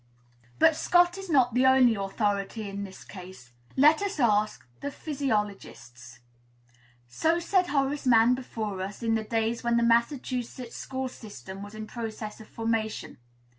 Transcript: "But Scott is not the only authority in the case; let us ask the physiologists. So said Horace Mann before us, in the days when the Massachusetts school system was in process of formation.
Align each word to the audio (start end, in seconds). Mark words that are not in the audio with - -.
"But 0.57 0.75
Scott 0.75 1.15
is 1.19 1.29
not 1.29 1.53
the 1.53 1.67
only 1.67 1.93
authority 1.93 2.67
in 2.67 2.85
the 2.85 3.05
case; 3.07 3.51
let 3.77 4.01
us 4.01 4.19
ask 4.19 4.65
the 4.79 4.89
physiologists. 4.89 6.21
So 7.07 7.37
said 7.37 7.67
Horace 7.67 8.07
Mann 8.07 8.33
before 8.33 8.81
us, 8.81 9.03
in 9.03 9.13
the 9.13 9.23
days 9.23 9.63
when 9.63 9.77
the 9.77 9.83
Massachusetts 9.83 10.75
school 10.75 11.07
system 11.07 11.61
was 11.61 11.75
in 11.75 11.85
process 11.85 12.41
of 12.41 12.47
formation. 12.47 13.19